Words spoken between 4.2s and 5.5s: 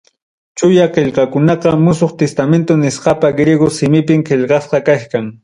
qillqasqa kachkan.